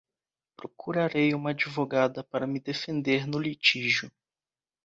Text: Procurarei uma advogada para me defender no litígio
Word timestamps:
Procurarei 0.57 1.31
uma 1.31 1.51
advogada 1.51 2.23
para 2.23 2.47
me 2.47 2.59
defender 2.59 3.27
no 3.27 3.37
litígio 3.37 4.09